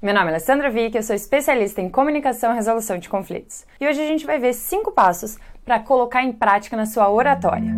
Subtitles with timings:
[0.00, 3.66] Meu nome é Alessandra Vick, eu sou especialista em comunicação e resolução de conflitos.
[3.80, 7.74] E hoje a gente vai ver cinco passos para colocar em prática na sua oratória.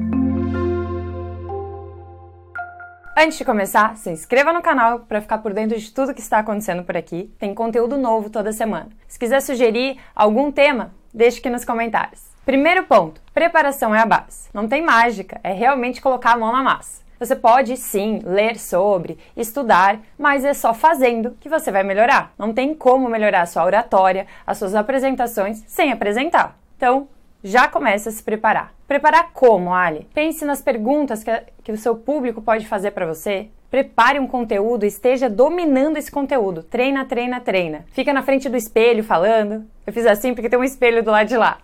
[3.17, 6.41] Antes de começar, se inscreva no canal para ficar por dentro de tudo que está
[6.41, 7.33] acontecendo por aqui.
[7.38, 8.91] Tem conteúdo novo toda semana.
[9.09, 12.21] Se quiser sugerir algum tema, deixe aqui nos comentários.
[12.45, 14.50] Primeiro ponto: preparação é a base.
[14.52, 17.00] Não tem mágica, é realmente colocar a mão na massa.
[17.21, 22.32] Você pode sim ler sobre, estudar, mas é só fazendo que você vai melhorar.
[22.39, 26.59] Não tem como melhorar a sua oratória, as suas apresentações sem apresentar.
[26.78, 27.09] Então,
[27.45, 28.73] já comece a se preparar.
[28.88, 30.09] Preparar como, Ali?
[30.14, 31.30] Pense nas perguntas que,
[31.62, 33.48] que o seu público pode fazer para você.
[33.70, 36.62] Prepare um conteúdo esteja dominando esse conteúdo.
[36.62, 37.84] Treina, treina, treina.
[37.92, 39.66] Fica na frente do espelho falando.
[39.87, 41.59] Eu fiz assim porque tem um espelho do lado de lá.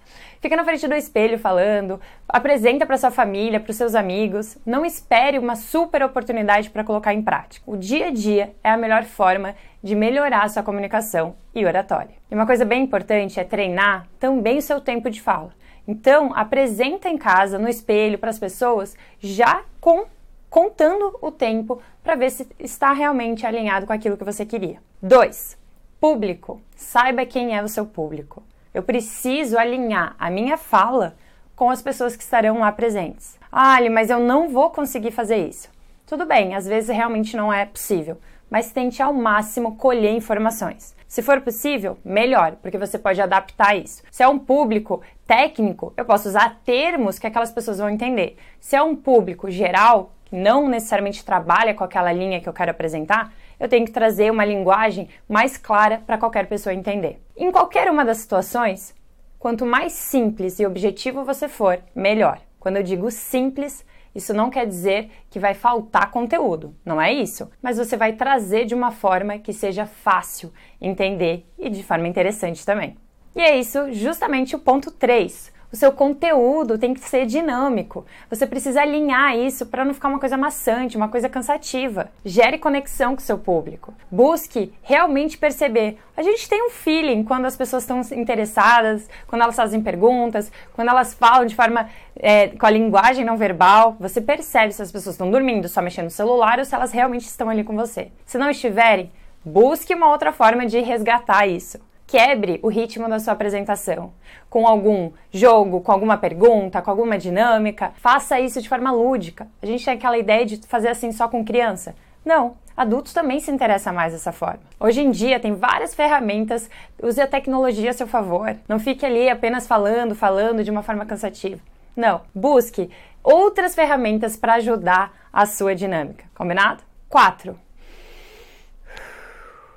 [0.46, 4.56] Fica na frente do espelho falando, apresenta para sua família, para os seus amigos.
[4.64, 7.68] Não espere uma super oportunidade para colocar em prática.
[7.68, 12.14] O dia a dia é a melhor forma de melhorar a sua comunicação e oratória.
[12.30, 15.52] E uma coisa bem importante é treinar também o seu tempo de fala.
[15.84, 20.06] Então, apresenta em casa, no espelho, para as pessoas, já com
[20.48, 24.78] contando o tempo para ver se está realmente alinhado com aquilo que você queria.
[25.02, 25.58] 2.
[26.00, 26.62] Público.
[26.76, 28.44] Saiba quem é o seu público.
[28.76, 31.16] Eu preciso alinhar a minha fala
[31.54, 33.38] com as pessoas que estarão lá presentes.
[33.50, 35.70] Ah, mas eu não vou conseguir fazer isso.
[36.06, 40.94] Tudo bem, às vezes realmente não é possível, mas tente ao máximo colher informações.
[41.08, 44.02] Se for possível, melhor, porque você pode adaptar isso.
[44.10, 48.36] Se é um público técnico, eu posso usar termos que aquelas pessoas vão entender.
[48.60, 52.72] Se é um público geral, que não necessariamente trabalha com aquela linha que eu quero
[52.72, 57.22] apresentar, eu tenho que trazer uma linguagem mais clara para qualquer pessoa entender.
[57.38, 58.94] Em qualquer uma das situações,
[59.38, 62.40] quanto mais simples e objetivo você for, melhor.
[62.58, 63.84] Quando eu digo simples,
[64.14, 68.64] isso não quer dizer que vai faltar conteúdo, não é isso, mas você vai trazer
[68.64, 70.50] de uma forma que seja fácil
[70.80, 72.96] entender e de forma interessante também.
[73.34, 78.06] E é isso justamente o ponto 3 o seu conteúdo tem que ser dinâmico.
[78.30, 82.10] Você precisa alinhar isso para não ficar uma coisa maçante, uma coisa cansativa.
[82.24, 83.92] Gere conexão com o seu público.
[84.10, 85.98] Busque realmente perceber.
[86.16, 90.88] A gente tem um feeling quando as pessoas estão interessadas, quando elas fazem perguntas, quando
[90.88, 93.96] elas falam de forma é, com a linguagem não verbal.
[94.00, 97.26] Você percebe se as pessoas estão dormindo, só mexendo no celular ou se elas realmente
[97.26, 98.10] estão ali com você.
[98.24, 99.10] Se não estiverem,
[99.44, 101.78] busque uma outra forma de resgatar isso.
[102.16, 104.10] Quebre o ritmo da sua apresentação
[104.48, 107.92] com algum jogo, com alguma pergunta, com alguma dinâmica.
[107.96, 109.46] Faça isso de forma lúdica.
[109.60, 111.94] A gente tem aquela ideia de fazer assim só com criança.
[112.24, 114.60] Não, adultos também se interessam mais dessa forma.
[114.80, 116.70] Hoje em dia tem várias ferramentas,
[117.02, 118.56] use a tecnologia a seu favor.
[118.66, 121.60] Não fique ali apenas falando, falando de uma forma cansativa.
[121.94, 122.88] Não, busque
[123.22, 126.24] outras ferramentas para ajudar a sua dinâmica.
[126.34, 126.82] Combinado?
[127.10, 127.54] 4.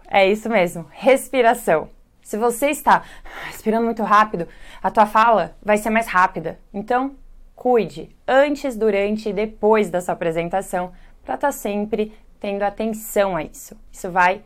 [0.10, 1.90] É isso mesmo, respiração.
[2.30, 3.02] Se você está
[3.48, 4.48] respirando muito rápido,
[4.84, 6.60] a tua fala vai ser mais rápida.
[6.72, 7.16] Então,
[7.56, 10.92] cuide antes, durante e depois da sua apresentação
[11.26, 13.76] para estar tá sempre tendo atenção a isso.
[13.92, 14.44] Isso vai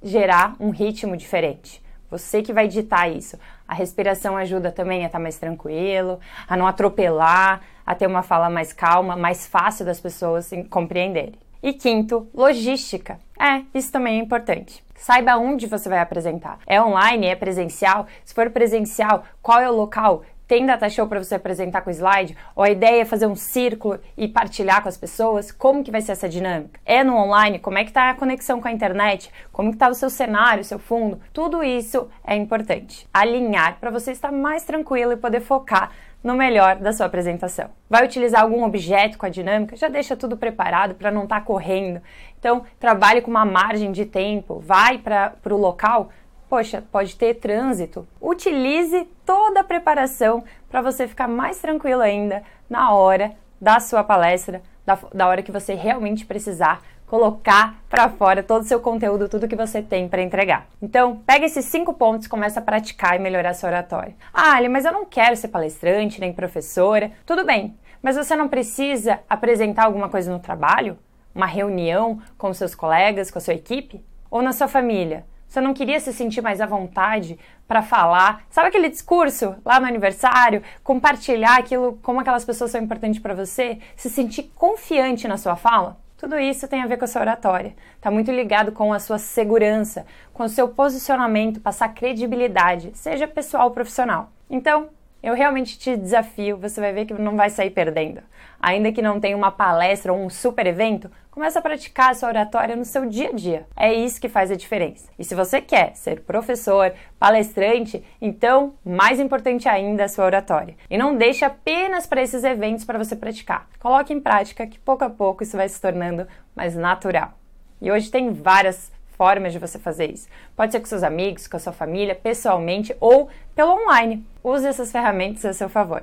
[0.00, 1.82] gerar um ritmo diferente.
[2.08, 3.36] Você que vai ditar isso.
[3.66, 8.22] A respiração ajuda também a estar tá mais tranquilo, a não atropelar, a ter uma
[8.22, 11.34] fala mais calma, mais fácil das pessoas compreenderem.
[11.64, 13.18] E quinto, logística.
[13.40, 14.84] É, isso também é importante.
[14.96, 16.58] Saiba onde você vai apresentar.
[16.66, 17.26] É online?
[17.26, 18.06] É presencial?
[18.22, 20.24] Se for presencial, qual é o local?
[20.54, 22.36] Tem data show para você apresentar com slide?
[22.54, 25.50] Ou a ideia é fazer um círculo e partilhar com as pessoas?
[25.50, 26.78] Como que vai ser essa dinâmica?
[26.86, 27.58] É no online?
[27.58, 29.32] Como é que está a conexão com a internet?
[29.50, 31.20] Como que está o seu cenário, seu fundo?
[31.32, 33.04] Tudo isso é importante.
[33.12, 35.90] Alinhar para você estar mais tranquilo e poder focar
[36.22, 37.68] no melhor da sua apresentação.
[37.90, 39.76] Vai utilizar algum objeto com a dinâmica?
[39.76, 42.00] Já deixa tudo preparado para não estar tá correndo.
[42.38, 46.10] Então, trabalhe com uma margem de tempo, vai para o local.
[46.54, 48.06] Poxa, pode ter trânsito.
[48.20, 54.62] Utilize toda a preparação para você ficar mais tranquilo ainda na hora da sua palestra,
[54.86, 59.48] da, da hora que você realmente precisar colocar para fora todo o seu conteúdo, tudo
[59.48, 60.68] que você tem para entregar.
[60.80, 64.14] Então, pega esses cinco pontos, começa a praticar e melhorar seu oratório.
[64.32, 67.10] Ah, Ali, mas eu não quero ser palestrante nem professora.
[67.26, 70.96] Tudo bem, mas você não precisa apresentar alguma coisa no trabalho?
[71.34, 74.04] Uma reunião com seus colegas, com a sua equipe?
[74.30, 75.24] Ou na sua família?
[75.54, 78.44] Você não queria se sentir mais à vontade para falar?
[78.50, 80.64] Sabe aquele discurso lá no aniversário?
[80.82, 83.78] Compartilhar aquilo, como aquelas pessoas são importantes para você?
[83.94, 85.96] Se sentir confiante na sua fala?
[86.18, 87.76] Tudo isso tem a ver com a sua oratória.
[87.94, 93.68] Está muito ligado com a sua segurança, com o seu posicionamento, passar credibilidade, seja pessoal
[93.68, 94.32] ou profissional.
[94.50, 94.88] Então,
[95.24, 98.20] Eu realmente te desafio, você vai ver que não vai sair perdendo.
[98.60, 102.28] Ainda que não tenha uma palestra ou um super evento, comece a praticar a sua
[102.28, 103.66] oratória no seu dia a dia.
[103.74, 105.08] É isso que faz a diferença.
[105.18, 110.76] E se você quer ser professor, palestrante, então, mais importante ainda, a sua oratória.
[110.90, 113.66] E não deixe apenas para esses eventos para você praticar.
[113.80, 117.32] Coloque em prática que pouco a pouco isso vai se tornando mais natural.
[117.80, 120.28] E hoje tem várias formas de você fazer isso.
[120.56, 124.24] Pode ser com seus amigos, com a sua família, pessoalmente ou pelo online.
[124.42, 126.02] Use essas ferramentas a seu favor.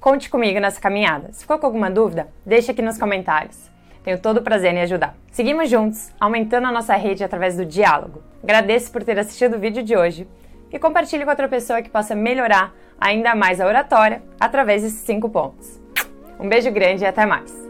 [0.00, 1.32] Conte comigo nessa caminhada.
[1.32, 3.68] Se ficou com alguma dúvida, deixe aqui nos comentários.
[4.04, 5.14] Tenho todo o prazer em ajudar.
[5.32, 8.22] Seguimos juntos, aumentando a nossa rede através do diálogo.
[8.42, 10.26] Agradeço por ter assistido o vídeo de hoje
[10.72, 15.28] e compartilhe com outra pessoa que possa melhorar ainda mais a oratória através desses cinco
[15.28, 15.80] pontos.
[16.38, 17.67] Um beijo grande e até mais!